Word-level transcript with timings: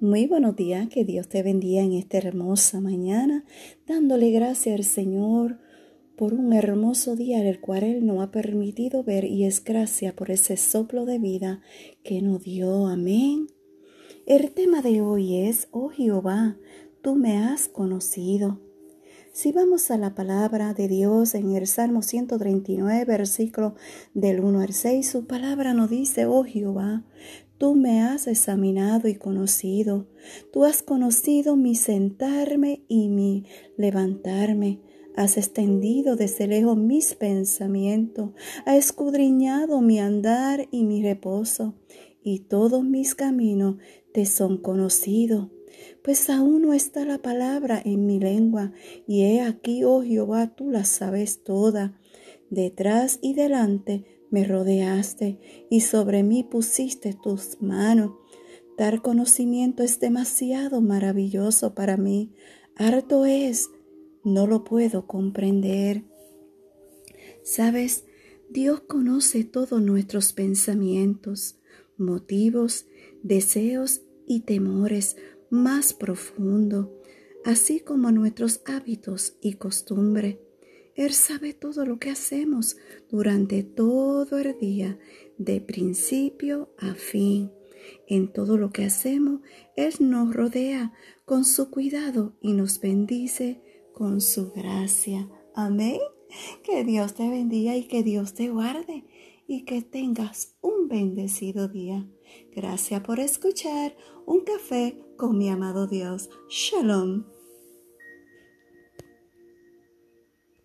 Muy 0.00 0.28
buenos 0.28 0.54
días, 0.54 0.88
que 0.88 1.04
Dios 1.04 1.28
te 1.28 1.42
bendiga 1.42 1.82
en 1.82 1.92
esta 1.92 2.18
hermosa 2.18 2.80
mañana, 2.80 3.44
dándole 3.84 4.30
gracias 4.30 4.76
al 4.76 4.84
Señor 4.84 5.58
por 6.16 6.34
un 6.34 6.52
hermoso 6.52 7.16
día 7.16 7.42
el 7.42 7.58
cual 7.58 7.82
Él 7.82 8.06
nos 8.06 8.22
ha 8.22 8.30
permitido 8.30 9.02
ver 9.02 9.24
y 9.24 9.44
es 9.44 9.64
gracia 9.64 10.14
por 10.14 10.30
ese 10.30 10.56
soplo 10.56 11.04
de 11.04 11.18
vida 11.18 11.62
que 12.04 12.22
nos 12.22 12.44
dio. 12.44 12.86
Amén. 12.86 13.48
El 14.24 14.52
tema 14.52 14.82
de 14.82 15.00
hoy 15.00 15.48
es, 15.48 15.66
oh 15.72 15.88
Jehová, 15.88 16.56
tú 17.02 17.16
me 17.16 17.36
has 17.36 17.66
conocido. 17.66 18.67
Si 19.38 19.52
vamos 19.52 19.92
a 19.92 19.98
la 19.98 20.16
palabra 20.16 20.74
de 20.74 20.88
Dios 20.88 21.36
en 21.36 21.54
el 21.54 21.68
Salmo 21.68 22.02
139, 22.02 23.04
versículo 23.04 23.76
del 24.12 24.40
1 24.40 24.62
al 24.62 24.72
6, 24.72 25.08
su 25.08 25.28
palabra 25.28 25.74
nos 25.74 25.90
dice, 25.90 26.26
oh 26.26 26.42
Jehová, 26.42 27.04
Tú 27.56 27.76
me 27.76 28.02
has 28.02 28.26
examinado 28.26 29.06
y 29.06 29.14
conocido. 29.14 30.08
Tú 30.52 30.64
has 30.64 30.82
conocido 30.82 31.54
mi 31.54 31.76
sentarme 31.76 32.82
y 32.88 33.10
mi 33.10 33.44
levantarme. 33.76 34.80
Has 35.14 35.36
extendido 35.36 36.16
desde 36.16 36.48
lejos 36.48 36.76
mis 36.76 37.14
pensamientos. 37.14 38.30
Has 38.66 38.78
escudriñado 38.78 39.80
mi 39.82 40.00
andar 40.00 40.66
y 40.72 40.82
mi 40.82 41.00
reposo. 41.00 41.76
Y 42.24 42.40
todos 42.40 42.82
mis 42.82 43.14
caminos 43.14 43.76
te 44.12 44.26
son 44.26 44.56
conocidos. 44.56 45.46
Pues 46.02 46.30
aún 46.30 46.62
no 46.62 46.72
está 46.72 47.04
la 47.04 47.18
palabra 47.18 47.80
en 47.84 48.06
mi 48.06 48.18
lengua. 48.18 48.72
Y 49.06 49.22
he 49.22 49.40
aquí, 49.40 49.84
oh 49.84 50.02
Jehová, 50.02 50.54
tú 50.54 50.70
la 50.70 50.84
sabes 50.84 51.42
toda. 51.42 51.98
Detrás 52.50 53.18
y 53.22 53.34
delante 53.34 54.04
me 54.30 54.44
rodeaste 54.44 55.66
y 55.70 55.80
sobre 55.80 56.22
mí 56.22 56.44
pusiste 56.44 57.14
tus 57.14 57.60
manos. 57.60 58.12
Dar 58.76 59.02
conocimiento 59.02 59.82
es 59.82 59.98
demasiado 60.00 60.80
maravilloso 60.80 61.74
para 61.74 61.96
mí. 61.96 62.32
Harto 62.76 63.26
es, 63.26 63.70
no 64.24 64.46
lo 64.46 64.64
puedo 64.64 65.06
comprender. 65.06 66.04
Sabes, 67.42 68.04
Dios 68.50 68.80
conoce 68.80 69.44
todos 69.44 69.82
nuestros 69.82 70.32
pensamientos, 70.32 71.58
motivos, 71.96 72.86
deseos 73.22 74.02
y 74.26 74.40
temores 74.40 75.16
más 75.50 75.92
profundos, 75.92 76.88
así 77.44 77.80
como 77.80 78.10
nuestros 78.10 78.60
hábitos 78.66 79.36
y 79.40 79.54
costumbres. 79.54 80.38
Él 80.94 81.12
sabe 81.12 81.52
todo 81.52 81.84
lo 81.84 81.98
que 81.98 82.10
hacemos 82.10 82.76
durante 83.08 83.62
todo 83.62 84.38
el 84.38 84.58
día, 84.58 84.98
de 85.38 85.60
principio 85.60 86.74
a 86.78 86.94
fin. 86.94 87.52
En 88.06 88.32
todo 88.32 88.56
lo 88.58 88.70
que 88.70 88.84
hacemos, 88.84 89.40
Él 89.76 89.94
nos 90.00 90.34
rodea 90.34 90.92
con 91.24 91.44
su 91.44 91.70
cuidado 91.70 92.36
y 92.40 92.52
nos 92.52 92.80
bendice 92.80 93.62
con 93.94 94.20
su 94.20 94.50
gracia. 94.52 95.28
Amén. 95.54 96.00
Que 96.62 96.84
Dios 96.84 97.14
te 97.14 97.28
bendiga 97.28 97.76
y 97.76 97.84
que 97.84 98.02
Dios 98.02 98.34
te 98.34 98.50
guarde 98.50 99.04
y 99.46 99.64
que 99.64 99.82
tengas 99.82 100.56
un 100.60 100.88
bendecido 100.88 101.68
día. 101.68 102.06
Gracias 102.54 103.00
por 103.02 103.20
escuchar 103.20 103.96
un 104.26 104.40
café 104.40 104.98
con 105.16 105.38
mi 105.38 105.48
amado 105.48 105.86
Dios. 105.86 106.30
Shalom. 106.48 107.37